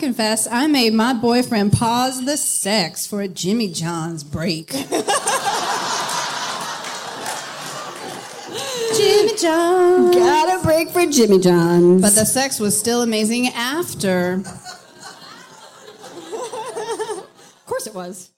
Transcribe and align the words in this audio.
confess 0.00 0.48
I 0.50 0.66
made 0.66 0.94
my 0.94 1.12
boyfriend 1.12 1.74
pause 1.74 2.24
the 2.24 2.36
sex 2.36 3.06
for 3.06 3.20
a 3.20 3.28
Jimmy 3.28 3.68
John's 3.68 4.24
break. 4.24 4.70
Jimmy 8.96 9.36
John. 9.36 10.10
Got 10.10 10.58
a 10.58 10.62
break 10.64 10.88
for 10.88 11.06
Jimmy 11.06 11.38
John's. 11.38 12.00
But 12.00 12.14
the 12.14 12.24
sex 12.24 12.58
was 12.58 12.78
still 12.78 13.02
amazing 13.02 13.48
after. 13.48 14.42
of 17.12 17.66
course 17.66 17.86
it 17.86 17.94
was. 17.94 18.32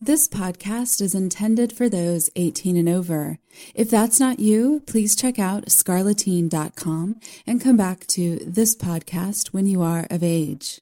This 0.00 0.26
podcast 0.26 1.00
is 1.00 1.14
intended 1.14 1.72
for 1.72 1.88
those 1.88 2.30
18 2.34 2.76
and 2.76 2.88
over. 2.88 3.38
If 3.74 3.88
that's 3.88 4.18
not 4.18 4.40
you, 4.40 4.82
please 4.86 5.14
check 5.14 5.38
out 5.38 5.66
scarleteen.com 5.66 7.20
and 7.46 7.60
come 7.60 7.76
back 7.76 8.06
to 8.08 8.40
this 8.44 8.74
podcast 8.74 9.48
when 9.48 9.66
you 9.66 9.82
are 9.82 10.08
of 10.10 10.24
age. 10.24 10.80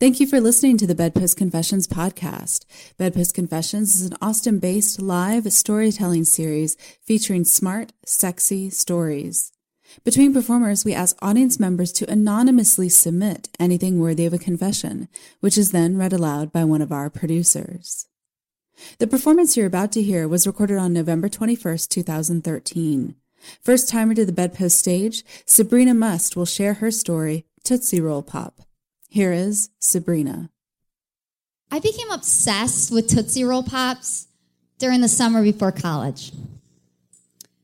Thank 0.00 0.18
you 0.18 0.26
for 0.26 0.40
listening 0.40 0.76
to 0.78 0.88
the 0.88 0.94
Bedpost 0.94 1.36
Confessions 1.36 1.86
podcast. 1.86 2.64
Bedpost 2.96 3.32
Confessions 3.32 3.94
is 3.94 4.10
an 4.10 4.16
Austin 4.20 4.58
based 4.58 5.00
live 5.00 5.52
storytelling 5.52 6.24
series 6.24 6.76
featuring 7.00 7.44
smart, 7.44 7.92
sexy 8.04 8.70
stories. 8.70 9.52
Between 10.04 10.34
performers, 10.34 10.84
we 10.84 10.94
ask 10.94 11.16
audience 11.22 11.60
members 11.60 11.92
to 11.92 12.10
anonymously 12.10 12.88
submit 12.88 13.48
anything 13.60 14.00
worthy 14.00 14.26
of 14.26 14.32
a 14.32 14.38
confession, 14.38 15.08
which 15.40 15.56
is 15.56 15.70
then 15.70 15.96
read 15.96 16.12
aloud 16.12 16.52
by 16.52 16.64
one 16.64 16.82
of 16.82 16.90
our 16.90 17.08
producers. 17.08 18.08
The 18.98 19.06
performance 19.06 19.56
you're 19.56 19.66
about 19.66 19.92
to 19.92 20.02
hear 20.02 20.26
was 20.26 20.46
recorded 20.46 20.78
on 20.78 20.92
November 20.92 21.28
21st, 21.28 21.88
2013. 21.88 23.14
First 23.62 23.88
timer 23.88 24.14
to 24.14 24.26
the 24.26 24.32
Bedpost 24.32 24.76
stage, 24.76 25.24
Sabrina 25.46 25.94
Must 25.94 26.36
will 26.36 26.46
share 26.46 26.74
her 26.74 26.90
story, 26.90 27.46
Tootsie 27.62 28.00
Roll 28.00 28.22
Pop. 28.22 28.67
Here 29.08 29.32
is 29.32 29.70
Sabrina. 29.78 30.50
I 31.70 31.78
became 31.78 32.10
obsessed 32.10 32.92
with 32.92 33.08
Tootsie 33.08 33.42
Roll 33.42 33.62
Pops 33.62 34.28
during 34.78 35.00
the 35.00 35.08
summer 35.08 35.42
before 35.42 35.72
college. 35.72 36.32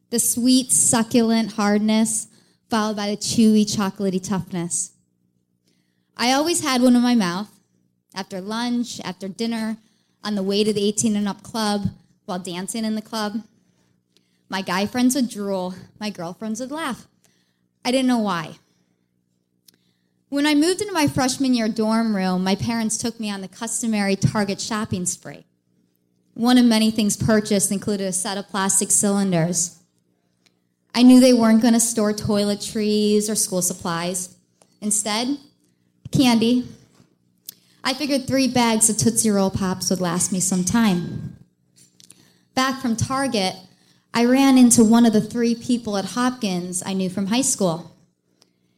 The 0.08 0.19
sweet, 0.19 0.72
succulent 0.72 1.52
hardness, 1.52 2.28
followed 2.70 2.96
by 2.96 3.10
the 3.10 3.16
chewy, 3.16 3.64
chocolatey 3.64 4.27
toughness. 4.27 4.92
I 6.16 6.32
always 6.32 6.62
had 6.62 6.80
one 6.80 6.96
in 6.96 7.02
my 7.02 7.14
mouth 7.14 7.50
after 8.14 8.41
lunch, 8.41 9.00
after 9.04 9.28
dinner, 9.28 9.76
on 10.22 10.36
the 10.36 10.42
way 10.42 10.64
to 10.64 10.72
the 10.72 10.86
18 10.88 11.14
and 11.14 11.28
up 11.28 11.42
club, 11.42 11.88
while 12.24 12.38
dancing 12.38 12.86
in 12.86 12.94
the 12.94 13.02
club. 13.02 13.42
My 14.48 14.62
guy 14.62 14.86
friends 14.86 15.14
would 15.14 15.28
drool, 15.28 15.74
my 16.00 16.08
girlfriends 16.08 16.60
would 16.60 16.70
laugh. 16.70 17.06
I 17.84 17.91
didn't 17.91 18.06
know 18.06 18.19
why. 18.19 18.56
When 20.34 20.46
I 20.46 20.56
moved 20.56 20.80
into 20.80 20.92
my 20.92 21.06
freshman 21.06 21.54
year 21.54 21.68
dorm 21.68 22.16
room, 22.16 22.42
my 22.42 22.56
parents 22.56 22.98
took 22.98 23.20
me 23.20 23.30
on 23.30 23.40
the 23.40 23.46
customary 23.46 24.16
Target 24.16 24.60
shopping 24.60 25.06
spree. 25.06 25.46
One 26.32 26.58
of 26.58 26.64
many 26.64 26.91
things 26.91 27.16
purchased 27.16 27.70
included 27.70 28.08
a 28.08 28.12
set 28.12 28.36
of 28.36 28.48
plastic 28.48 28.91
cylinders. 28.91 29.78
I 30.92 31.04
knew 31.04 31.20
they 31.20 31.32
weren't 31.32 31.62
going 31.62 31.74
to 31.74 31.78
store 31.78 32.12
toiletries 32.12 33.30
or 33.30 33.36
school 33.36 33.62
supplies. 33.62 34.34
Instead, 34.80 35.38
candy. 36.10 36.66
I 37.84 37.94
figured 37.94 38.26
three 38.26 38.48
bags 38.48 38.91
of 38.91 38.96
Tootsie 38.96 39.30
Roll 39.30 39.52
Pops 39.52 39.88
would 39.88 40.00
last 40.00 40.32
me 40.32 40.41
some 40.41 40.64
time. 40.64 41.36
Back 42.56 42.82
from 42.82 42.96
Target, 42.96 43.54
I 44.12 44.24
ran 44.24 44.58
into 44.58 44.82
one 44.82 45.06
of 45.06 45.12
the 45.12 45.20
three 45.20 45.54
people 45.54 45.96
at 45.96 46.06
Hopkins 46.06 46.82
I 46.84 46.92
knew 46.92 47.08
from 47.08 47.26
high 47.26 47.42
school. 47.42 47.94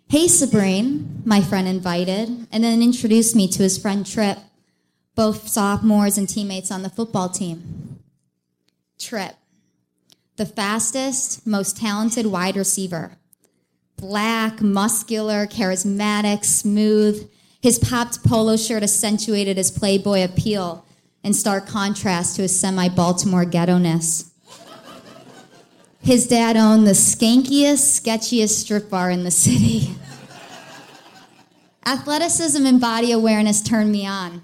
Hey, 0.08 0.26
Sabrine, 0.26 1.26
my 1.26 1.40
friend 1.40 1.66
invited, 1.66 2.46
and 2.52 2.62
then 2.62 2.80
introduced 2.80 3.34
me 3.34 3.48
to 3.48 3.64
his 3.64 3.76
friend 3.76 4.06
Trip, 4.06 4.38
both 5.16 5.48
sophomores 5.48 6.16
and 6.16 6.28
teammates 6.28 6.70
on 6.70 6.82
the 6.82 6.88
football 6.88 7.28
team. 7.28 7.98
Trip, 9.00 9.34
the 10.36 10.46
fastest, 10.46 11.44
most 11.44 11.76
talented 11.76 12.26
wide 12.26 12.56
receiver. 12.56 13.16
Black, 13.96 14.62
muscular, 14.62 15.44
charismatic, 15.44 16.44
smooth. 16.44 17.28
His 17.60 17.80
popped 17.80 18.22
polo 18.22 18.56
shirt 18.56 18.84
accentuated 18.84 19.56
his 19.56 19.72
playboy 19.72 20.22
appeal 20.22 20.86
in 21.24 21.34
stark 21.34 21.66
contrast 21.66 22.36
to 22.36 22.42
his 22.42 22.56
semi 22.56 22.88
Baltimore 22.88 23.44
ghetto 23.44 23.78
ness. 23.78 24.30
His 26.06 26.28
dad 26.28 26.56
owned 26.56 26.86
the 26.86 26.92
skankiest, 26.92 28.00
sketchiest 28.00 28.60
strip 28.60 28.88
bar 28.88 29.10
in 29.10 29.24
the 29.24 29.32
city. 29.32 29.92
Athleticism 31.84 32.64
and 32.64 32.80
body 32.80 33.10
awareness 33.10 33.60
turned 33.60 33.90
me 33.90 34.06
on. 34.06 34.40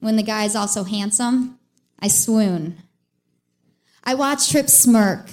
When 0.00 0.16
the 0.16 0.22
guy 0.22 0.44
is 0.44 0.56
also 0.56 0.84
handsome, 0.84 1.58
I 2.00 2.08
swoon. 2.08 2.78
I 4.02 4.14
watched 4.14 4.50
Trip 4.50 4.70
smirk. 4.70 5.28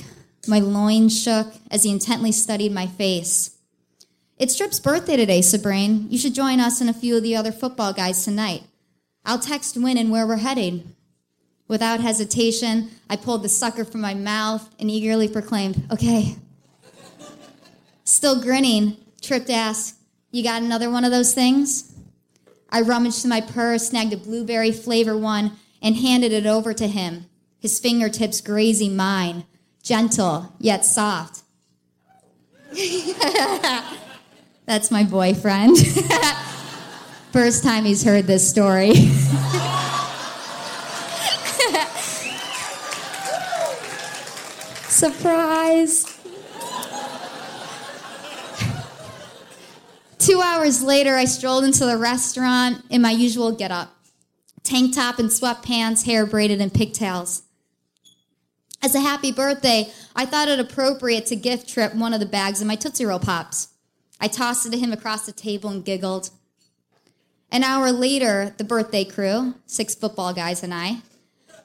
My 0.46 0.60
loins 0.60 1.24
shook 1.24 1.54
as 1.72 1.84
he 1.84 1.90
intently 1.90 2.34
studied 2.34 2.74
my 2.74 2.88
face. 2.88 3.56
It's 4.38 4.58
Trip's 4.58 4.82
birthday 4.82 5.16
today, 5.16 5.40
Sabrine. 5.40 6.12
You 6.12 6.18
should 6.18 6.36
join 6.36 6.60
us 6.60 6.82
and 6.82 6.90
a 6.90 6.94
few 6.94 7.16
of 7.16 7.24
the 7.24 7.38
other 7.38 7.54
football 7.54 7.94
guys 7.94 8.26
tonight. 8.26 8.64
I'll 9.24 9.40
text 9.40 9.78
when 9.78 9.98
and 9.98 10.12
where 10.12 10.28
we're 10.28 10.36
headed. 10.36 10.84
Without 11.68 12.00
hesitation, 12.00 12.92
I 13.10 13.16
pulled 13.16 13.44
the 13.44 13.50
sucker 13.50 13.84
from 13.86 14.02
my 14.02 14.14
mouth 14.14 14.70
and 14.80 14.92
eagerly 14.92 15.28
proclaimed, 15.28 15.84
Okay. 15.92 16.36
Still 18.04 18.40
grinning, 18.40 18.98
Trip 19.22 19.50
asked, 19.50 19.96
You 20.32 20.44
got 20.44 20.62
another 20.62 20.92
one 20.92 21.04
of 21.04 21.12
those 21.12 21.34
things? 21.34 21.92
I 22.70 22.82
rummaged 22.82 23.24
in 23.24 23.30
my 23.30 23.42
purse, 23.42 23.88
snagged 23.88 24.14
a 24.14 24.18
blueberry 24.18 24.72
flavor 24.72 25.18
one, 25.18 25.54
and 25.82 25.96
handed 25.96 26.32
it 26.32 26.46
over 26.46 26.74
to 26.74 26.88
him, 26.88 27.26
his 27.60 27.80
fingertips 27.80 28.42
grazing 28.42 28.96
mine, 28.96 29.46
gentle 29.82 30.54
yet 30.60 30.86
soft. 30.86 31.44
That's 34.66 34.92
my 34.92 35.04
boyfriend. 35.04 35.78
First 37.32 37.64
time 37.64 37.86
he's 37.86 38.04
heard 38.04 38.28
this 38.28 38.48
story. 38.50 38.94
Surprise. 45.06 46.20
Two 50.18 50.42
hours 50.42 50.82
later, 50.82 51.14
I 51.14 51.26
strolled 51.26 51.64
into 51.64 51.86
the 51.86 51.96
restaurant 51.96 52.84
in 52.90 53.04
my 53.04 53.12
usual 53.12 53.52
getup 53.52 53.96
tank 54.64 54.96
top 54.96 55.20
and 55.20 55.30
sweatpants, 55.30 56.08
hair 56.08 56.26
braided 56.26 56.60
in 56.60 56.72
pigtails. 56.72 57.44
As 58.82 58.96
a 58.96 59.00
happy 59.00 59.32
birthday, 59.32 59.92
I 60.16 60.26
thought 60.26 60.48
it 60.48 60.60
appropriate 60.60 61.28
to 61.28 61.36
gift 61.36 61.70
Trip 61.70 61.94
one 61.94 62.16
of 62.16 62.20
the 62.20 62.26
bags 62.26 62.60
of 62.60 62.66
my 62.66 62.76
Tootsie 62.76 63.06
Roll 63.06 63.20
Pops. 63.20 63.68
I 64.20 64.28
tossed 64.28 64.66
it 64.66 64.72
to 64.72 64.80
him 64.80 64.92
across 64.92 65.28
the 65.28 65.32
table 65.32 65.70
and 65.70 65.86
giggled. 65.86 66.32
An 67.52 67.62
hour 67.62 67.92
later, 67.92 68.56
the 68.58 68.64
birthday 68.64 69.06
crew, 69.06 69.54
six 69.68 69.94
football 69.94 70.34
guys 70.34 70.64
and 70.64 70.74
I, 70.74 71.04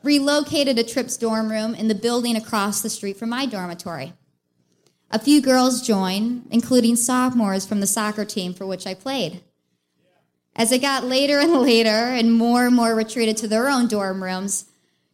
relocated 0.02 0.76
to 0.76 0.84
Trip's 0.84 1.16
dorm 1.16 1.50
room 1.50 1.74
in 1.74 1.88
the 1.88 1.94
building 1.94 2.36
across 2.36 2.80
the 2.80 2.90
street 2.90 3.16
from 3.16 3.30
my 3.30 3.46
dormitory. 3.46 4.12
A 5.10 5.18
few 5.18 5.40
girls 5.40 5.86
joined, 5.86 6.46
including 6.50 6.96
sophomores 6.96 7.66
from 7.66 7.80
the 7.80 7.86
soccer 7.86 8.24
team 8.24 8.54
for 8.54 8.66
which 8.66 8.86
I 8.86 8.94
played. 8.94 9.42
As 10.54 10.72
it 10.72 10.82
got 10.82 11.04
later 11.04 11.38
and 11.38 11.52
later, 11.54 11.88
and 11.88 12.32
more 12.32 12.66
and 12.66 12.76
more 12.76 12.94
retreated 12.94 13.36
to 13.38 13.48
their 13.48 13.68
own 13.68 13.88
dorm 13.88 14.22
rooms, 14.22 14.66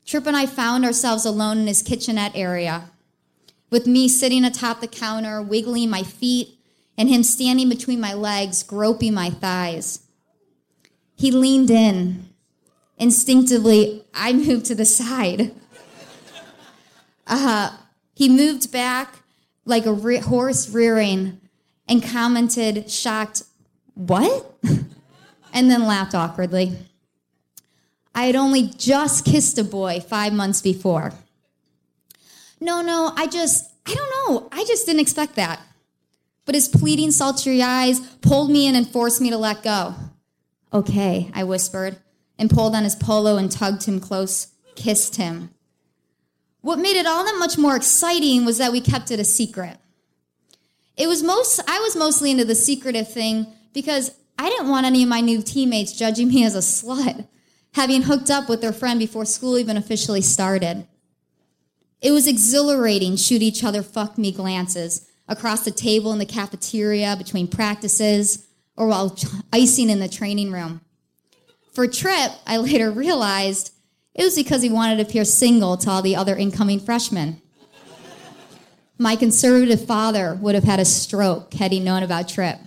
Trip 0.05 0.27
and 0.27 0.37
I 0.37 0.47
found 0.47 0.85
ourselves 0.85 1.25
alone 1.25 1.59
in 1.59 1.67
his 1.67 1.83
kitchenette 1.83 2.37
area, 2.37 2.91
with 3.71 3.87
me 3.87 4.07
sitting 4.09 4.45
atop 4.45 4.81
the 4.81 4.87
counter, 4.87 5.43
wiggling 5.43 5.91
my 5.91 6.05
feet, 6.05 6.59
and 6.97 7.09
him 7.09 7.23
standing 7.23 7.69
between 7.69 8.01
my 8.01 8.15
legs, 8.15 8.63
groping 8.63 9.15
my 9.15 9.31
thighs. 9.31 10.07
He 11.17 11.31
leaned 11.31 11.71
in. 11.71 12.29
Instinctively, 12.99 14.05
I 14.15 14.33
moved 14.47 14.67
to 14.67 14.75
the 14.75 14.85
side. 14.85 15.55
Uh, 17.27 17.77
he 18.15 18.29
moved 18.29 18.73
back 18.73 19.23
like 19.65 19.85
a 19.85 19.93
re- 19.93 20.19
horse 20.19 20.71
rearing 20.71 21.41
and 21.89 22.03
commented, 22.03 22.91
shocked, 22.91 23.43
What? 23.95 24.55
and 25.53 25.71
then 25.71 25.87
laughed 25.87 26.15
awkwardly. 26.15 26.77
I 28.15 28.27
had 28.27 28.37
only 28.37 28.63
just 28.63 29.25
kissed 29.25 29.59
a 29.59 29.65
boy 29.65 30.01
five 30.01 30.33
months 30.33 30.63
before. 30.63 31.13
No, 32.61 32.81
no, 32.81 33.13
I 33.15 33.27
just, 33.27 33.71
I 33.87 33.95
don't 33.95 34.11
know. 34.11 34.49
I 34.51 34.65
just 34.65 34.87
didn't 34.87 35.01
expect 35.01 35.35
that. 35.37 35.61
But 36.47 36.55
his 36.55 36.69
pleading, 36.69 37.11
sultry 37.11 37.63
eyes 37.63 38.01
pulled 38.23 38.51
me 38.51 38.67
in 38.67 38.75
and 38.75 38.89
forced 38.89 39.21
me 39.21 39.31
to 39.31 39.37
let 39.37 39.63
go. 39.63 39.95
Okay, 40.73 41.31
I 41.35 41.45
whispered, 41.45 41.99
and 42.39 42.51
pulled 42.51 42.75
on 42.75 42.85
his 42.85 42.95
polo 42.95 43.37
and 43.37 43.51
tugged 43.51 43.85
him 43.85 44.01
close, 44.01 44.49
kissed 44.75 45.17
him. 45.17 45.51
What 46.61 46.79
made 46.79 46.97
it 46.97 47.07
all 47.07 47.25
that 47.25 47.39
much 47.39 47.57
more 47.57 47.77
exciting 47.77 48.45
was 48.45 48.59
that 48.59 48.73
we 48.73 48.81
kept 48.81 49.11
it 49.11 49.21
a 49.21 49.25
secret. 49.25 49.79
It 50.97 51.07
was 51.07 51.23
most, 51.23 51.61
I 51.69 51.79
was 51.81 51.95
mostly 51.95 52.31
into 52.31 52.45
the 52.45 52.55
secretive 52.55 53.11
thing 53.11 53.47
because 53.73 54.11
I 54.39 54.49
didn't 54.49 54.69
want 54.69 54.87
any 54.87 55.03
of 55.03 55.09
my 55.09 55.21
new 55.21 55.43
teammates 55.43 55.93
judging 55.93 56.29
me 56.29 56.45
as 56.45 56.55
a 56.55 56.59
slut, 56.59 57.27
having 57.75 58.03
hooked 58.03 58.31
up 58.31 58.49
with 58.49 58.61
their 58.61 58.73
friend 58.73 58.99
before 58.99 59.25
school 59.25 59.59
even 59.59 59.77
officially 59.77 60.23
started. 60.23 60.87
It 62.01 62.11
was 62.11 62.27
exhilarating 62.27 63.17
shoot 63.17 63.43
each 63.43 63.65
other 63.65 63.83
fuck 63.83 64.19
me 64.19 64.33
glances 64.33 65.07
across 65.29 65.65
the 65.65 65.71
table 65.71 66.13
in 66.13 66.19
the 66.19 66.27
cafeteria 66.27 67.17
between 67.17 67.49
practices 67.49 68.47
or 68.77 68.87
while 68.87 69.17
icing 69.53 69.91
in 69.91 70.01
the 70.01 70.09
training 70.09 70.53
room. 70.53 70.81
For 71.77 71.87
Trip, 71.87 72.33
I 72.47 72.57
later 72.57 72.91
realized 72.91 73.71
it 74.15 74.25
was 74.25 74.35
because 74.35 74.63
he 74.63 74.71
wanted 74.71 74.97
to 74.97 75.03
appear 75.03 75.27
single 75.27 75.77
to 75.77 75.91
all 75.91 76.01
the 76.01 76.17
other 76.17 76.35
incoming 76.35 76.81
freshmen. 76.81 77.43
My 78.97 79.15
conservative 79.15 79.85
father 79.85 80.39
would 80.41 80.55
have 80.55 80.65
had 80.65 80.81
a 80.81 80.87
stroke 80.87 81.53
had 81.53 81.73
he 81.73 81.81
known 81.81 82.03
about 82.03 82.31
Trip. 82.31 82.61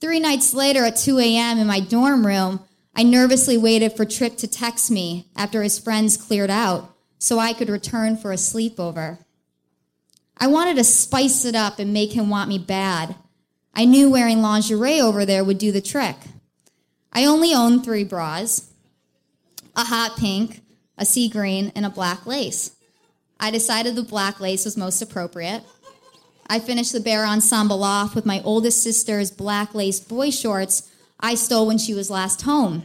Three 0.00 0.20
nights 0.20 0.54
later 0.54 0.84
at 0.84 0.94
2 0.94 1.18
a.m. 1.18 1.58
in 1.58 1.66
my 1.66 1.80
dorm 1.80 2.24
room, 2.24 2.60
I 2.94 3.02
nervously 3.02 3.58
waited 3.58 3.96
for 3.96 4.04
Trip 4.04 4.36
to 4.36 4.46
text 4.46 4.88
me 4.88 5.26
after 5.34 5.64
his 5.64 5.80
friends 5.80 6.16
cleared 6.16 6.50
out 6.50 6.94
so 7.18 7.40
I 7.40 7.52
could 7.52 7.68
return 7.68 8.16
for 8.16 8.30
a 8.30 8.36
sleepover. 8.36 9.18
I 10.38 10.46
wanted 10.46 10.76
to 10.76 10.84
spice 10.84 11.44
it 11.44 11.56
up 11.56 11.80
and 11.80 11.92
make 11.92 12.12
him 12.12 12.30
want 12.30 12.48
me 12.48 12.58
bad. 12.60 13.16
I 13.74 13.84
knew 13.84 14.10
wearing 14.10 14.42
lingerie 14.42 15.00
over 15.00 15.26
there 15.26 15.42
would 15.42 15.58
do 15.58 15.72
the 15.72 15.80
trick. 15.80 16.14
I 17.14 17.26
only 17.26 17.54
own 17.54 17.82
three 17.82 18.04
bras 18.04 18.70
a 19.76 19.84
hot 19.84 20.16
pink, 20.16 20.62
a 20.96 21.04
sea 21.04 21.28
green, 21.28 21.72
and 21.74 21.84
a 21.84 21.90
black 21.90 22.26
lace. 22.26 22.72
I 23.40 23.50
decided 23.50 23.96
the 23.96 24.02
black 24.02 24.40
lace 24.40 24.64
was 24.64 24.76
most 24.76 25.02
appropriate. 25.02 25.64
I 26.46 26.60
finished 26.60 26.92
the 26.92 27.00
bear 27.00 27.24
ensemble 27.24 27.82
off 27.82 28.14
with 28.14 28.26
my 28.26 28.40
oldest 28.44 28.82
sister's 28.82 29.30
black 29.30 29.74
lace 29.74 29.98
boy 29.98 30.30
shorts 30.30 30.90
I 31.18 31.34
stole 31.34 31.66
when 31.66 31.78
she 31.78 31.94
was 31.94 32.10
last 32.10 32.42
home. 32.42 32.84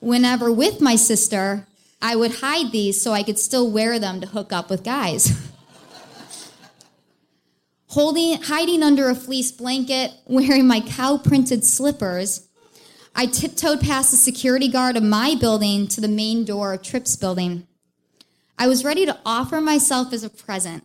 Whenever 0.00 0.52
with 0.52 0.80
my 0.80 0.96
sister, 0.96 1.66
I 2.00 2.14
would 2.14 2.36
hide 2.36 2.70
these 2.70 3.00
so 3.00 3.12
I 3.12 3.22
could 3.22 3.38
still 3.38 3.70
wear 3.70 3.98
them 3.98 4.20
to 4.20 4.26
hook 4.28 4.52
up 4.52 4.70
with 4.70 4.84
guys. 4.84 5.50
Holding, 7.88 8.40
hiding 8.42 8.82
under 8.82 9.08
a 9.08 9.14
fleece 9.14 9.50
blanket, 9.50 10.12
wearing 10.26 10.66
my 10.66 10.80
cow 10.80 11.18
printed 11.18 11.64
slippers, 11.64 12.47
I 13.18 13.26
tiptoed 13.26 13.80
past 13.80 14.12
the 14.12 14.16
security 14.16 14.68
guard 14.68 14.96
of 14.96 15.02
my 15.02 15.34
building 15.34 15.88
to 15.88 16.00
the 16.00 16.06
main 16.06 16.44
door 16.44 16.72
of 16.72 16.82
Trip's 16.82 17.16
building. 17.16 17.66
I 18.56 18.68
was 18.68 18.84
ready 18.84 19.04
to 19.06 19.18
offer 19.26 19.60
myself 19.60 20.12
as 20.12 20.22
a 20.22 20.30
present. 20.30 20.84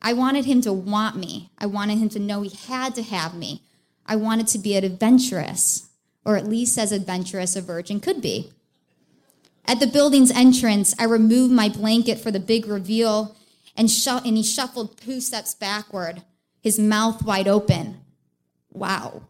I 0.00 0.12
wanted 0.12 0.44
him 0.44 0.60
to 0.60 0.72
want 0.72 1.16
me. 1.16 1.50
I 1.58 1.66
wanted 1.66 1.98
him 1.98 2.08
to 2.10 2.20
know 2.20 2.42
he 2.42 2.56
had 2.68 2.94
to 2.94 3.02
have 3.02 3.34
me. 3.34 3.62
I 4.06 4.14
wanted 4.14 4.46
to 4.46 4.60
be 4.60 4.76
an 4.76 4.84
adventurous, 4.84 5.88
or 6.24 6.36
at 6.36 6.46
least 6.46 6.78
as 6.78 6.92
adventurous 6.92 7.56
a 7.56 7.62
virgin 7.62 7.98
could 7.98 8.22
be. 8.22 8.52
At 9.64 9.80
the 9.80 9.88
building's 9.88 10.30
entrance, 10.30 10.94
I 11.00 11.04
removed 11.06 11.52
my 11.52 11.68
blanket 11.68 12.20
for 12.20 12.30
the 12.30 12.38
big 12.38 12.66
reveal, 12.66 13.34
and, 13.76 13.90
and 14.06 14.36
he 14.36 14.44
shuffled 14.44 14.98
two 14.98 15.20
steps 15.20 15.52
backward, 15.52 16.22
his 16.60 16.78
mouth 16.78 17.24
wide 17.24 17.48
open. 17.48 18.02
Wow. 18.72 19.22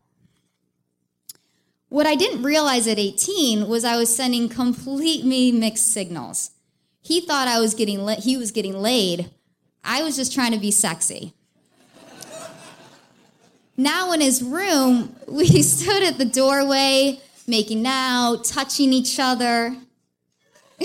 What 1.89 2.07
I 2.07 2.17
didn't 2.17 2.43
realize 2.43 2.89
at 2.89 2.99
18 2.99 3.69
was 3.69 3.85
I 3.85 3.97
was 3.97 4.15
sending 4.15 4.49
completely 4.49 5.53
mixed 5.53 5.93
signals. 5.93 6.51
He 7.01 7.21
thought 7.21 7.47
I 7.47 7.61
was 7.61 7.75
getting 7.75 8.05
la- 8.05 8.21
he 8.21 8.37
was 8.37 8.51
getting 8.51 8.83
laid. 8.83 9.31
I 9.85 10.03
was 10.03 10.17
just 10.17 10.35
trying 10.35 10.51
to 10.53 10.59
be 10.59 10.73
sexy. 10.73 11.33
now 13.77 14.11
in 14.11 14.21
his 14.21 14.43
room, 14.43 15.15
we 15.29 15.63
stood 15.63 16.03
at 16.03 16.19
the 16.19 16.25
doorway, 16.25 17.21
making 17.47 17.87
out, 17.87 18.45
touching 18.45 18.93
each 18.93 19.21
other. 19.21 19.77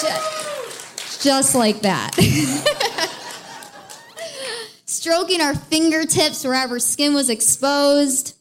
just, 0.00 1.22
just 1.24 1.54
like 1.56 1.80
that. 1.80 2.76
Stroking 5.00 5.40
our 5.40 5.54
fingertips 5.54 6.44
wherever 6.44 6.78
skin 6.78 7.14
was 7.14 7.30
exposed. 7.30 8.36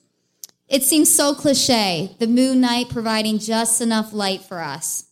It 0.67 0.83
seems 0.83 1.09
so 1.15 1.33
cliche, 1.33 2.17
the 2.19 2.27
moon 2.27 2.59
night 2.59 2.89
providing 2.89 3.39
just 3.39 3.79
enough 3.79 4.11
light 4.11 4.41
for 4.41 4.59
us. 4.59 5.05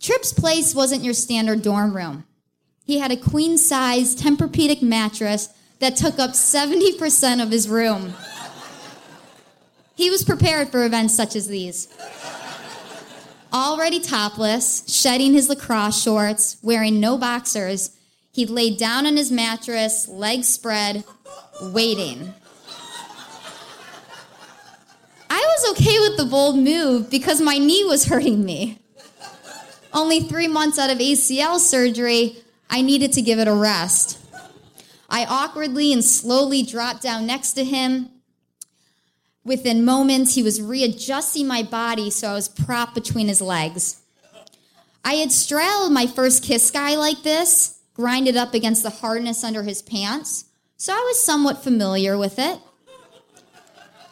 Trip's 0.00 0.32
place 0.32 0.76
wasn't 0.76 1.02
your 1.02 1.12
standard 1.12 1.62
dorm 1.62 1.96
room. 1.96 2.22
He 2.84 3.00
had 3.00 3.10
a 3.10 3.16
queen 3.16 3.58
size 3.58 4.14
Tempur-Pedic 4.14 4.80
mattress 4.80 5.48
that 5.80 5.96
took 5.96 6.20
up 6.20 6.30
70% 6.30 7.42
of 7.42 7.50
his 7.50 7.68
room. 7.68 8.14
He 9.96 10.08
was 10.08 10.22
prepared 10.22 10.68
for 10.68 10.84
events 10.84 11.16
such 11.16 11.34
as 11.34 11.48
these. 11.48 11.88
Already 13.52 13.98
topless, 13.98 14.84
shedding 14.86 15.32
his 15.32 15.48
lacrosse 15.48 16.00
shorts, 16.00 16.58
wearing 16.62 17.00
no 17.00 17.18
boxers, 17.18 17.97
he 18.38 18.46
laid 18.46 18.78
down 18.78 19.04
on 19.04 19.16
his 19.16 19.32
mattress, 19.32 20.06
legs 20.06 20.48
spread, 20.48 21.02
waiting. 21.60 22.32
I 25.28 25.40
was 25.40 25.72
okay 25.72 25.98
with 25.98 26.16
the 26.16 26.24
bold 26.24 26.56
move 26.56 27.10
because 27.10 27.40
my 27.40 27.58
knee 27.58 27.84
was 27.84 28.04
hurting 28.08 28.44
me. 28.44 28.78
Only 29.92 30.20
three 30.20 30.46
months 30.46 30.78
out 30.78 30.88
of 30.88 30.98
ACL 30.98 31.58
surgery, 31.58 32.36
I 32.70 32.80
needed 32.80 33.12
to 33.14 33.22
give 33.22 33.40
it 33.40 33.48
a 33.48 33.52
rest. 33.52 34.20
I 35.10 35.24
awkwardly 35.24 35.92
and 35.92 36.04
slowly 36.04 36.62
dropped 36.62 37.02
down 37.02 37.26
next 37.26 37.54
to 37.54 37.64
him, 37.64 38.08
Within 39.44 39.84
moments, 39.84 40.36
he 40.36 40.44
was 40.44 40.62
readjusting 40.62 41.48
my 41.48 41.64
body 41.64 42.10
so 42.10 42.28
I 42.28 42.34
was 42.34 42.48
propped 42.48 42.94
between 42.94 43.26
his 43.26 43.40
legs. 43.40 44.00
I 45.04 45.14
had 45.14 45.32
straddled 45.32 45.90
my 45.90 46.06
first 46.06 46.44
kiss 46.44 46.70
guy 46.70 46.94
like 46.94 47.22
this, 47.24 47.77
grinded 47.98 48.36
up 48.36 48.54
against 48.54 48.84
the 48.84 48.90
hardness 48.90 49.42
under 49.42 49.64
his 49.64 49.82
pants, 49.82 50.44
so 50.76 50.92
I 50.92 51.04
was 51.08 51.20
somewhat 51.20 51.64
familiar 51.64 52.16
with 52.16 52.38
it. 52.38 52.60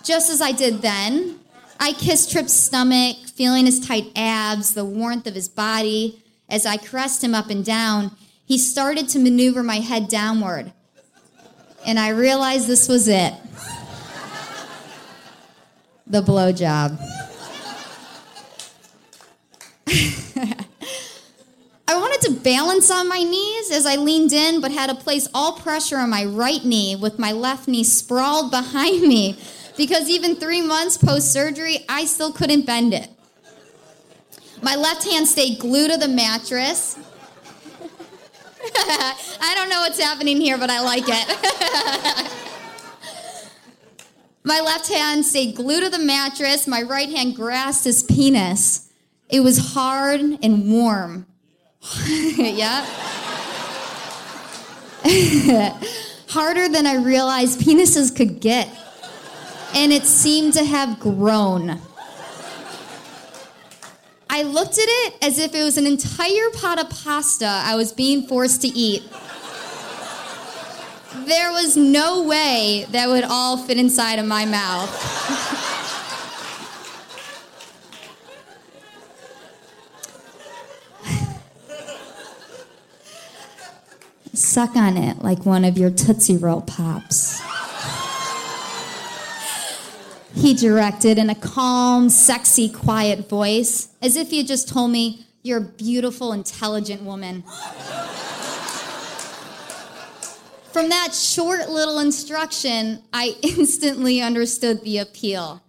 Just 0.02 0.28
as 0.28 0.42
I 0.42 0.50
did 0.50 0.82
then, 0.82 1.38
I 1.78 1.92
kissed 1.92 2.32
Trip's 2.32 2.52
stomach, 2.52 3.16
feeling 3.28 3.64
his 3.66 3.86
tight 3.86 4.10
abs, 4.16 4.74
the 4.74 4.84
warmth 4.84 5.28
of 5.28 5.34
his 5.34 5.48
body. 5.48 6.20
As 6.48 6.66
I 6.66 6.78
caressed 6.78 7.22
him 7.22 7.34
up 7.34 7.48
and 7.48 7.64
down, 7.64 8.10
he 8.44 8.58
started 8.58 9.08
to 9.10 9.20
maneuver 9.20 9.62
my 9.62 9.76
head 9.76 10.08
downward. 10.08 10.72
And 11.86 11.98
I 12.00 12.08
realized 12.08 12.66
this 12.66 12.88
was 12.88 13.06
it 13.06 13.34
the 16.08 16.22
blowjob. 16.22 16.98
I 21.88 21.94
wanted 21.98 22.20
to 22.22 22.32
balance 22.46 22.92
on 22.92 23.08
my 23.08 23.24
knees 23.24 23.72
as 23.72 23.86
I 23.86 23.96
leaned 23.96 24.32
in, 24.32 24.60
but 24.60 24.70
had 24.70 24.88
to 24.88 24.94
place 24.94 25.26
all 25.34 25.54
pressure 25.54 25.96
on 25.96 26.10
my 26.10 26.24
right 26.24 26.64
knee 26.64 26.94
with 26.94 27.18
my 27.18 27.32
left 27.32 27.66
knee 27.66 27.82
sprawled 27.82 28.50
behind 28.52 29.02
me 29.02 29.36
because 29.76 30.08
even 30.08 30.36
three 30.36 30.62
months 30.62 30.96
post 30.96 31.32
surgery, 31.32 31.84
I 31.88 32.04
still 32.04 32.32
couldn't 32.32 32.64
bend 32.64 32.94
it. 32.94 33.10
My 34.62 34.76
left 34.76 35.02
hand 35.02 35.26
stayed 35.26 35.58
glued 35.58 35.90
to 35.90 35.96
the 35.96 36.06
mattress. 36.06 36.96
I 38.76 39.52
don't 39.56 39.68
know 39.68 39.80
what's 39.80 40.00
happening 40.00 40.40
here, 40.40 40.56
but 40.56 40.70
I 40.70 40.80
like 40.82 41.04
it. 41.08 42.32
My 44.44 44.60
left 44.60 44.88
hand 44.88 45.24
stayed 45.24 45.56
glued 45.56 45.82
to 45.82 45.90
the 45.90 45.98
mattress. 45.98 46.68
My 46.68 46.82
right 46.82 47.08
hand 47.08 47.34
grasped 47.34 47.86
his 47.86 48.04
penis. 48.04 48.88
It 49.28 49.40
was 49.40 49.72
hard 49.74 50.20
and 50.20 50.70
warm. 50.70 51.26
yeah. 52.36 52.84
Harder 56.28 56.68
than 56.68 56.86
I 56.86 56.96
realized 56.96 57.60
penises 57.60 58.14
could 58.14 58.40
get. 58.40 58.68
And 59.74 59.92
it 59.92 60.04
seemed 60.04 60.54
to 60.54 60.64
have 60.64 60.98
grown. 60.98 61.80
I 64.28 64.42
looked 64.42 64.78
at 64.78 64.86
it 64.86 65.14
as 65.22 65.38
if 65.38 65.54
it 65.54 65.62
was 65.62 65.78
an 65.78 65.86
entire 65.86 66.50
pot 66.54 66.78
of 66.78 66.90
pasta 66.90 67.46
I 67.46 67.76
was 67.76 67.92
being 67.92 68.26
forced 68.26 68.62
to 68.62 68.68
eat 68.68 69.02
there 71.26 71.50
was 71.50 71.76
no 71.76 72.22
way 72.22 72.86
that 72.90 73.08
would 73.08 73.24
all 73.24 73.56
fit 73.56 73.78
inside 73.78 74.18
of 74.18 74.26
my 74.26 74.44
mouth. 74.44 75.52
Suck 84.36 84.76
on 84.76 84.98
it 84.98 85.22
like 85.22 85.46
one 85.46 85.64
of 85.64 85.78
your 85.78 85.88
Tootsie 85.88 86.36
Roll 86.36 86.60
Pops. 86.60 87.40
He 90.34 90.52
directed 90.52 91.16
in 91.16 91.30
a 91.30 91.34
calm, 91.34 92.10
sexy, 92.10 92.68
quiet 92.68 93.30
voice, 93.30 93.88
as 94.02 94.16
if 94.16 94.28
he 94.28 94.36
had 94.38 94.46
just 94.46 94.68
told 94.68 94.90
me, 94.90 95.24
You're 95.42 95.58
a 95.58 95.62
beautiful, 95.62 96.34
intelligent 96.34 97.02
woman. 97.02 97.44
From 100.70 100.90
that 100.90 101.14
short 101.14 101.70
little 101.70 101.98
instruction, 102.00 103.02
I 103.14 103.34
instantly 103.42 104.20
understood 104.20 104.82
the 104.82 104.98
appeal. 104.98 105.62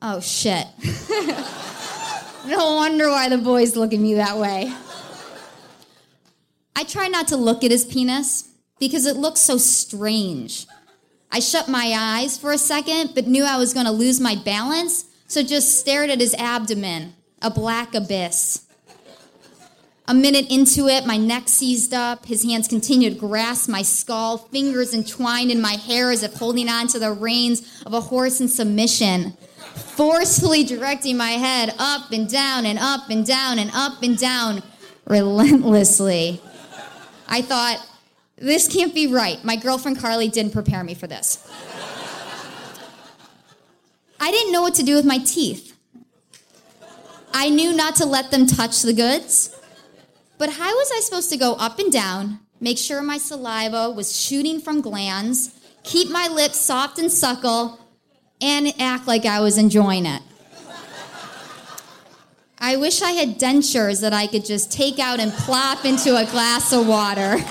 Oh 0.00 0.20
shit. 0.20 0.68
no 2.46 2.76
wonder 2.76 3.08
why 3.08 3.28
the 3.28 3.38
boys 3.38 3.74
look 3.74 3.92
at 3.92 3.98
me 3.98 4.14
that 4.14 4.38
way. 4.38 4.72
I 6.74 6.84
try 6.84 7.08
not 7.08 7.28
to 7.28 7.36
look 7.36 7.64
at 7.64 7.70
his 7.70 7.84
penis 7.84 8.48
because 8.78 9.06
it 9.06 9.16
looks 9.16 9.40
so 9.40 9.58
strange. 9.58 10.66
I 11.30 11.40
shut 11.40 11.68
my 11.68 11.94
eyes 11.96 12.36
for 12.36 12.52
a 12.52 12.58
second, 12.58 13.14
but 13.14 13.26
knew 13.26 13.44
I 13.44 13.56
was 13.56 13.72
going 13.72 13.86
to 13.86 13.92
lose 13.92 14.20
my 14.20 14.36
balance, 14.36 15.06
so 15.26 15.42
just 15.42 15.78
stared 15.78 16.10
at 16.10 16.20
his 16.20 16.34
abdomen, 16.34 17.14
a 17.40 17.50
black 17.50 17.94
abyss. 17.94 18.66
A 20.08 20.14
minute 20.14 20.50
into 20.50 20.88
it, 20.88 21.06
my 21.06 21.16
neck 21.16 21.48
seized 21.48 21.94
up. 21.94 22.26
His 22.26 22.42
hands 22.42 22.68
continued 22.68 23.14
to 23.14 23.18
grasp 23.20 23.70
my 23.70 23.82
skull, 23.82 24.36
fingers 24.36 24.92
entwined 24.92 25.50
in 25.50 25.60
my 25.60 25.72
hair 25.72 26.10
as 26.10 26.22
if 26.22 26.34
holding 26.34 26.68
on 26.68 26.88
to 26.88 26.98
the 26.98 27.12
reins 27.12 27.82
of 27.86 27.94
a 27.94 28.00
horse 28.00 28.40
in 28.40 28.48
submission, 28.48 29.32
forcefully 29.74 30.64
directing 30.64 31.16
my 31.16 31.30
head 31.30 31.72
up 31.78 32.10
and 32.10 32.28
down 32.28 32.66
and 32.66 32.78
up 32.78 33.08
and 33.10 33.24
down 33.24 33.58
and 33.58 33.70
up 33.72 34.02
and 34.02 34.18
down 34.18 34.62
relentlessly. 35.06 36.42
I 37.32 37.40
thought, 37.40 37.84
this 38.36 38.68
can't 38.68 38.94
be 38.94 39.06
right. 39.06 39.42
My 39.42 39.56
girlfriend 39.56 39.98
Carly 39.98 40.28
didn't 40.28 40.52
prepare 40.52 40.84
me 40.84 40.92
for 40.92 41.06
this. 41.06 41.50
I 44.20 44.30
didn't 44.30 44.52
know 44.52 44.60
what 44.60 44.74
to 44.74 44.82
do 44.82 44.94
with 44.94 45.06
my 45.06 45.16
teeth. 45.16 45.74
I 47.32 47.48
knew 47.48 47.74
not 47.74 47.96
to 47.96 48.04
let 48.04 48.30
them 48.30 48.46
touch 48.46 48.82
the 48.82 48.92
goods. 48.92 49.58
But 50.36 50.50
how 50.50 50.74
was 50.74 50.92
I 50.94 51.00
supposed 51.00 51.30
to 51.30 51.38
go 51.38 51.54
up 51.54 51.78
and 51.78 51.90
down, 51.90 52.40
make 52.60 52.76
sure 52.76 53.00
my 53.00 53.16
saliva 53.16 53.88
was 53.88 54.14
shooting 54.14 54.60
from 54.60 54.82
glands, 54.82 55.58
keep 55.84 56.10
my 56.10 56.28
lips 56.28 56.60
soft 56.60 56.98
and 56.98 57.10
suckle, 57.10 57.80
and 58.42 58.74
act 58.78 59.06
like 59.06 59.24
I 59.24 59.40
was 59.40 59.56
enjoying 59.56 60.04
it? 60.04 60.20
I 62.64 62.76
wish 62.76 63.02
I 63.02 63.10
had 63.10 63.40
dentures 63.40 64.02
that 64.02 64.12
I 64.12 64.28
could 64.28 64.44
just 64.44 64.70
take 64.70 65.00
out 65.00 65.18
and 65.18 65.32
plop 65.32 65.84
into 65.84 66.16
a 66.16 66.24
glass 66.26 66.72
of 66.72 66.86
water. 66.86 67.20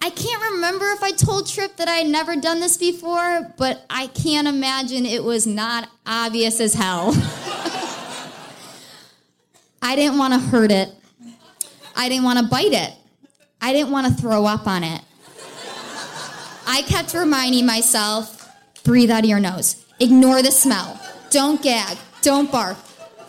I 0.00 0.08
can't 0.08 0.52
remember 0.54 0.86
if 0.92 1.02
I 1.02 1.10
told 1.10 1.46
Trip 1.46 1.76
that 1.76 1.86
I 1.86 1.96
had 1.96 2.06
never 2.06 2.36
done 2.36 2.60
this 2.60 2.78
before, 2.78 3.52
but 3.58 3.84
I 3.90 4.06
can't 4.06 4.48
imagine 4.48 5.04
it 5.04 5.22
was 5.22 5.46
not 5.46 5.90
obvious 6.06 6.58
as 6.58 6.72
hell. 6.72 7.08
I 9.82 9.94
didn't 9.94 10.16
want 10.16 10.32
to 10.32 10.40
hurt 10.40 10.72
it. 10.72 10.90
I 11.94 12.08
didn't 12.08 12.24
want 12.24 12.38
to 12.38 12.46
bite 12.46 12.72
it. 12.72 12.94
I 13.60 13.74
didn't 13.74 13.90
want 13.90 14.06
to 14.06 14.14
throw 14.14 14.46
up 14.46 14.66
on 14.66 14.84
it. 14.84 15.02
I 16.66 16.80
kept 16.86 17.12
reminding 17.12 17.66
myself 17.66 18.50
breathe 18.84 19.10
out 19.10 19.24
of 19.24 19.28
your 19.28 19.40
nose, 19.40 19.84
ignore 20.00 20.40
the 20.40 20.50
smell, 20.50 20.98
don't 21.30 21.62
gag, 21.62 21.98
don't 22.22 22.50
barf. 22.50 22.76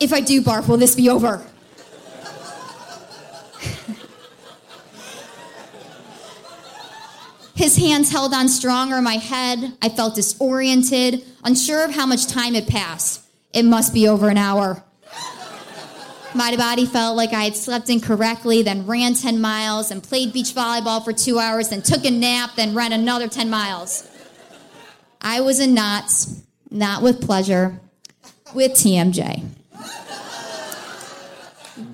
If 0.00 0.12
I 0.12 0.20
do 0.20 0.42
barf, 0.42 0.68
will 0.68 0.78
this 0.78 0.94
be 0.94 1.08
over? 1.08 1.44
His 7.54 7.76
hands 7.76 8.10
held 8.10 8.32
on 8.32 8.48
stronger 8.48 9.02
my 9.02 9.16
head. 9.16 9.76
I 9.82 9.90
felt 9.90 10.14
disoriented, 10.14 11.26
unsure 11.44 11.84
of 11.84 11.94
how 11.94 12.06
much 12.06 12.26
time 12.26 12.54
had 12.54 12.66
passed. 12.66 13.22
It 13.52 13.64
must 13.64 13.92
be 13.92 14.08
over 14.08 14.30
an 14.30 14.38
hour. 14.38 14.82
My 16.34 16.56
body 16.56 16.86
felt 16.86 17.18
like 17.18 17.34
I 17.34 17.44
had 17.44 17.56
slept 17.56 17.90
incorrectly, 17.90 18.62
then 18.62 18.86
ran 18.86 19.12
10 19.12 19.42
miles 19.42 19.90
and 19.90 20.02
played 20.02 20.32
beach 20.32 20.54
volleyball 20.54 21.04
for 21.04 21.12
two 21.12 21.38
hours, 21.38 21.68
then 21.68 21.82
took 21.82 22.06
a 22.06 22.10
nap, 22.10 22.52
then 22.56 22.74
ran 22.74 22.94
another 22.94 23.28
10 23.28 23.50
miles. 23.50 24.08
I 25.20 25.42
was 25.42 25.60
in 25.60 25.74
knots, 25.74 26.40
not 26.70 27.02
with 27.02 27.20
pleasure, 27.20 27.78
with 28.54 28.72
TMJ. 28.72 29.44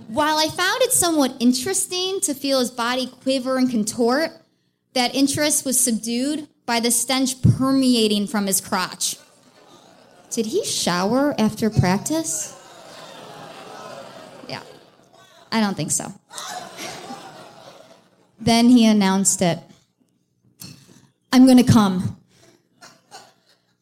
While 0.09 0.39
I 0.39 0.49
found 0.49 0.83
it 0.83 0.93
somewhat 0.93 1.35
interesting 1.41 2.21
to 2.21 2.35
feel 2.35 2.61
his 2.61 2.71
body 2.71 3.07
quiver 3.07 3.59
and 3.59 3.71
contort, 3.71 4.31
that 4.95 5.15
interest 5.15 5.65
was 5.67 5.79
subdued 5.79 6.49
by 6.65 6.81
the 6.81 6.91
stench 6.91 7.43
permeating 7.43 8.27
from 8.27 8.47
his 8.47 8.61
crotch. 8.61 9.17
Did 10.31 10.47
he 10.47 10.65
shower 10.65 11.35
after 11.39 11.69
practice? 11.69 12.55
Yeah, 14.49 14.63
I 15.53 15.61
don't 15.61 15.77
think 15.77 15.91
so. 15.91 16.13
then 18.41 18.69
he 18.69 18.87
announced 18.87 19.43
it 19.43 19.59
I'm 21.37 21.47
to 21.59 21.71
come. 21.71 22.17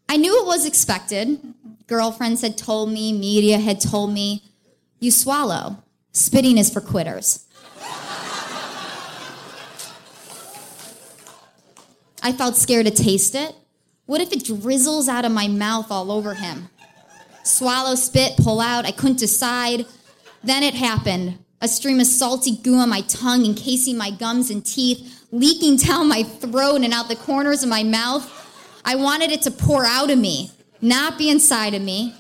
I 0.08 0.16
knew 0.16 0.42
it 0.42 0.46
was 0.46 0.66
expected. 0.66 1.53
Girlfriends 1.86 2.40
had 2.40 2.56
told 2.56 2.90
me, 2.90 3.12
media 3.12 3.58
had 3.58 3.80
told 3.80 4.12
me, 4.12 4.42
you 5.00 5.10
swallow. 5.10 5.82
Spitting 6.12 6.58
is 6.58 6.70
for 6.70 6.80
quitters. 6.80 7.46
I 12.22 12.32
felt 12.32 12.56
scared 12.56 12.86
to 12.86 12.92
taste 12.92 13.34
it. 13.34 13.54
What 14.06 14.20
if 14.20 14.32
it 14.32 14.44
drizzles 14.44 15.08
out 15.08 15.24
of 15.24 15.32
my 15.32 15.48
mouth 15.48 15.90
all 15.90 16.10
over 16.10 16.34
him? 16.34 16.70
Swallow, 17.42 17.94
spit, 17.94 18.38
pull 18.38 18.60
out. 18.60 18.86
I 18.86 18.92
couldn't 18.92 19.18
decide. 19.18 19.84
Then 20.42 20.62
it 20.62 20.74
happened 20.74 21.38
a 21.64 21.68
stream 21.68 21.98
of 21.98 22.06
salty 22.06 22.56
goo 22.56 22.76
on 22.76 22.90
my 22.90 23.00
tongue, 23.02 23.46
encasing 23.46 23.96
my 23.96 24.10
gums 24.10 24.50
and 24.50 24.66
teeth, 24.66 25.24
leaking 25.32 25.76
down 25.76 26.06
my 26.06 26.22
throat 26.22 26.82
and 26.82 26.92
out 26.92 27.08
the 27.08 27.16
corners 27.16 27.62
of 27.62 27.70
my 27.70 27.82
mouth. 27.82 28.30
I 28.84 28.96
wanted 28.96 29.32
it 29.32 29.40
to 29.42 29.50
pour 29.50 29.86
out 29.86 30.10
of 30.10 30.18
me, 30.18 30.50
not 30.84 31.18
be 31.18 31.30
inside 31.30 31.74
of 31.74 31.82
me. 31.82 32.14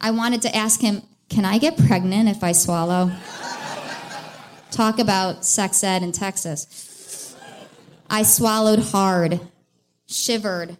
I 0.00 0.10
wanted 0.10 0.42
to 0.42 0.54
ask 0.54 0.80
him, 0.80 1.02
Can 1.28 1.44
I 1.44 1.58
get 1.58 1.76
pregnant 1.76 2.28
if 2.28 2.42
I 2.42 2.52
swallow? 2.52 3.12
Talk 4.70 4.98
about 4.98 5.44
sex 5.44 5.82
ed 5.82 6.02
in 6.02 6.12
Texas. 6.12 7.36
I 8.08 8.22
swallowed 8.22 8.80
hard, 8.80 9.40
shivered. 10.06 10.78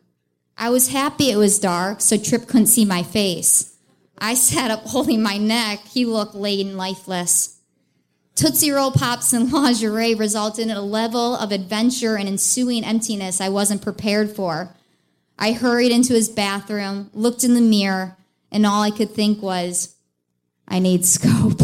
I 0.58 0.70
was 0.70 0.88
happy 0.88 1.30
it 1.30 1.36
was 1.36 1.58
dark, 1.58 2.00
so 2.00 2.16
Trip 2.16 2.46
couldn't 2.46 2.66
see 2.66 2.84
my 2.84 3.02
face. 3.02 3.76
I 4.18 4.34
sat 4.34 4.70
up 4.70 4.80
holding 4.86 5.22
my 5.22 5.38
neck. 5.38 5.80
He 5.86 6.04
looked 6.04 6.34
laid 6.34 6.66
and 6.66 6.76
lifeless. 6.76 7.60
Tootsie 8.34 8.70
Roll 8.70 8.90
Pops 8.90 9.32
and 9.32 9.52
lingerie 9.52 10.14
resulted 10.14 10.64
in 10.64 10.76
a 10.76 10.82
level 10.82 11.36
of 11.36 11.52
adventure 11.52 12.16
and 12.16 12.28
ensuing 12.28 12.84
emptiness 12.84 13.40
I 13.40 13.48
wasn't 13.48 13.82
prepared 13.82 14.30
for. 14.30 14.74
I 15.42 15.52
hurried 15.52 15.90
into 15.90 16.12
his 16.12 16.28
bathroom, 16.28 17.10
looked 17.14 17.44
in 17.44 17.54
the 17.54 17.62
mirror, 17.62 18.18
and 18.52 18.66
all 18.66 18.82
I 18.82 18.90
could 18.90 19.12
think 19.12 19.42
was, 19.42 19.96
I 20.68 20.80
need 20.80 21.06
scope. 21.06 21.62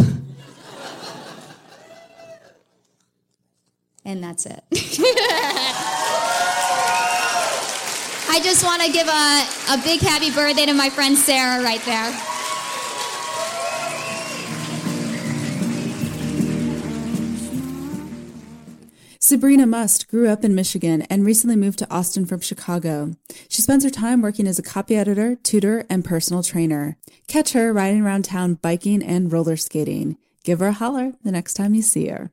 and 4.04 4.24
that's 4.24 4.46
it. 4.46 4.64
I 8.28 8.40
just 8.42 8.64
want 8.64 8.82
to 8.82 8.90
give 8.90 9.08
a, 9.08 9.44
a 9.72 9.78
big 9.84 10.00
happy 10.00 10.30
birthday 10.30 10.64
to 10.66 10.72
my 10.72 10.88
friend 10.88 11.18
Sarah 11.18 11.62
right 11.62 11.82
there. 11.82 12.35
Sabrina 19.26 19.66
Must 19.66 20.06
grew 20.06 20.28
up 20.28 20.44
in 20.44 20.54
Michigan 20.54 21.02
and 21.10 21.26
recently 21.26 21.56
moved 21.56 21.80
to 21.80 21.90
Austin 21.92 22.26
from 22.26 22.38
Chicago. 22.38 23.16
She 23.48 23.60
spends 23.60 23.82
her 23.82 23.90
time 23.90 24.22
working 24.22 24.46
as 24.46 24.60
a 24.60 24.62
copy 24.62 24.94
editor, 24.94 25.34
tutor, 25.34 25.84
and 25.90 26.04
personal 26.04 26.44
trainer. 26.44 26.96
Catch 27.26 27.52
her 27.52 27.72
riding 27.72 28.02
around 28.02 28.24
town 28.24 28.54
biking 28.54 29.02
and 29.02 29.32
roller 29.32 29.56
skating. 29.56 30.16
Give 30.44 30.60
her 30.60 30.68
a 30.68 30.72
holler 30.72 31.14
the 31.24 31.32
next 31.32 31.54
time 31.54 31.74
you 31.74 31.82
see 31.82 32.06
her. 32.06 32.30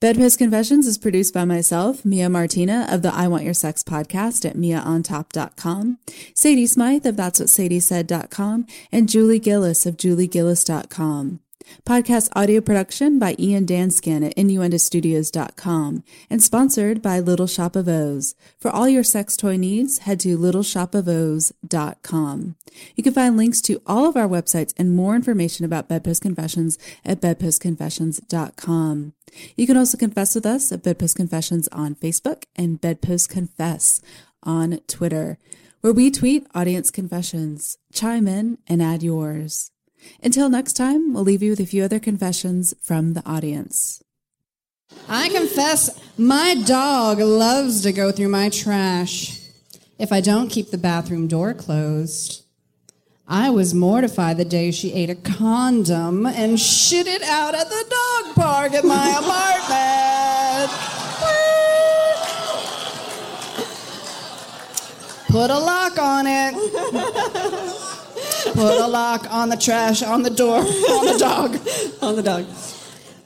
Bedpost 0.00 0.38
Confessions 0.38 0.88
is 0.88 0.98
produced 0.98 1.32
by 1.32 1.44
myself, 1.44 2.04
Mia 2.04 2.28
Martina 2.28 2.88
of 2.90 3.02
the 3.02 3.14
I 3.14 3.28
Want 3.28 3.44
Your 3.44 3.54
Sex 3.54 3.84
podcast 3.84 4.44
at 4.44 4.56
miaontop.com, 4.56 5.98
Sadie 6.34 6.66
Smythe 6.66 7.06
of 7.06 7.16
That's 7.16 7.38
What 7.38 7.48
Sadie 7.48 7.78
Said.com, 7.78 8.66
and 8.90 9.08
Julie 9.08 9.38
Gillis 9.38 9.86
of 9.86 9.96
juliegillis.com. 9.96 11.38
Podcast 11.84 12.30
audio 12.34 12.60
production 12.60 13.18
by 13.18 13.34
Ian 13.38 13.66
Danskin 13.66 14.26
at 14.26 14.34
innuendostudios.com 14.36 16.02
and 16.28 16.42
sponsored 16.42 17.00
by 17.00 17.20
Little 17.20 17.46
Shop 17.46 17.76
of 17.76 17.88
O's. 17.88 18.34
For 18.58 18.70
all 18.70 18.88
your 18.88 19.04
sex 19.04 19.36
toy 19.36 19.56
needs, 19.56 19.98
head 19.98 20.18
to 20.20 20.38
littleshopofos.com. 20.38 22.56
You 22.94 23.02
can 23.02 23.12
find 23.12 23.36
links 23.36 23.60
to 23.62 23.82
all 23.86 24.08
of 24.08 24.16
our 24.16 24.28
websites 24.28 24.72
and 24.76 24.96
more 24.96 25.14
information 25.14 25.64
about 25.64 25.88
Bedpost 25.88 26.22
Confessions 26.22 26.78
at 27.04 27.20
bedpostconfessions.com. 27.20 29.12
You 29.56 29.66
can 29.66 29.76
also 29.76 29.98
confess 29.98 30.34
with 30.34 30.46
us 30.46 30.72
at 30.72 30.82
Bedpost 30.82 31.16
Confessions 31.16 31.68
on 31.68 31.94
Facebook 31.94 32.44
and 32.56 32.80
Bedpost 32.80 33.28
Confess 33.28 34.00
on 34.42 34.80
Twitter, 34.86 35.38
where 35.80 35.92
we 35.92 36.10
tweet 36.10 36.46
audience 36.54 36.90
confessions. 36.90 37.76
Chime 37.92 38.26
in 38.26 38.56
and 38.66 38.82
add 38.82 39.02
yours. 39.02 39.70
Until 40.22 40.48
next 40.48 40.74
time, 40.74 41.12
we'll 41.12 41.24
leave 41.24 41.42
you 41.42 41.50
with 41.50 41.60
a 41.60 41.66
few 41.66 41.84
other 41.84 41.98
confessions 41.98 42.74
from 42.80 43.14
the 43.14 43.24
audience. 43.26 44.02
I 45.08 45.28
confess, 45.28 46.00
my 46.18 46.54
dog 46.66 47.18
loves 47.18 47.82
to 47.82 47.92
go 47.92 48.12
through 48.12 48.28
my 48.28 48.48
trash 48.48 49.40
if 49.98 50.12
I 50.12 50.20
don't 50.20 50.48
keep 50.48 50.70
the 50.70 50.78
bathroom 50.78 51.26
door 51.28 51.54
closed. 51.54 52.44
I 53.28 53.50
was 53.50 53.74
mortified 53.74 54.36
the 54.36 54.44
day 54.44 54.70
she 54.70 54.92
ate 54.92 55.10
a 55.10 55.16
condom 55.16 56.26
and 56.26 56.60
shit 56.60 57.08
it 57.08 57.22
out 57.22 57.54
at 57.54 57.68
the 57.68 57.84
dog 57.90 58.34
park 58.36 58.72
at 58.72 58.84
my 58.84 59.10
apartment. 59.10 60.70
Put 65.28 65.50
a 65.50 65.58
lock 65.58 65.98
on 65.98 66.26
it. 66.28 66.54
Put 68.56 68.80
a 68.80 68.86
lock 68.86 69.32
on 69.32 69.50
the 69.50 69.56
trash, 69.56 70.02
on 70.02 70.22
the 70.22 70.30
door, 70.30 70.58
on 70.58 71.06
the 71.06 71.16
dog. 71.18 71.56
on 72.02 72.16
the 72.16 72.22
dog. 72.22 72.46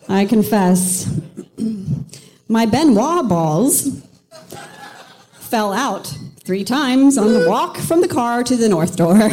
I 0.09 0.27
confess, 0.27 1.09
my 2.49 2.67
Ben 2.67 2.95
Wa 2.95 3.23
balls 3.23 4.03
fell 5.33 5.73
out 5.73 6.13
three 6.45 6.65
times 6.65 7.17
on 7.17 7.33
the 7.33 7.49
walk 7.49 7.77
from 7.77 8.01
the 8.01 8.09
car 8.09 8.43
to 8.43 8.57
the 8.57 8.69
north 8.69 8.97
door. 8.97 9.15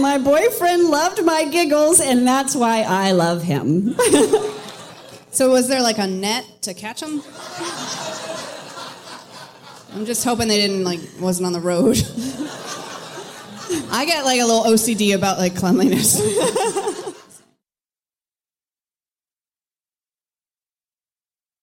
my 0.00 0.18
boyfriend 0.18 0.88
loved 0.88 1.24
my 1.24 1.44
giggles, 1.44 2.00
and 2.00 2.26
that's 2.26 2.56
why 2.56 2.82
I 2.82 3.12
love 3.12 3.42
him. 3.42 3.94
So 5.32 5.50
was 5.50 5.66
there 5.66 5.80
like 5.80 5.96
a 5.96 6.06
net 6.06 6.44
to 6.60 6.74
catch 6.74 7.00
them? 7.00 7.22
I'm 9.94 10.06
just 10.06 10.24
hoping 10.24 10.48
they 10.48 10.56
didn't 10.56 10.84
like 10.84 11.00
wasn't 11.20 11.46
on 11.46 11.52
the 11.52 11.60
road. 11.60 11.96
I 13.90 14.04
get 14.06 14.24
like 14.24 14.40
a 14.40 14.44
little 14.44 14.64
OCD 14.64 15.14
about 15.14 15.38
like 15.38 15.54
cleanliness. 15.56 16.18